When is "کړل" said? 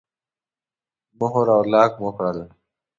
2.15-2.39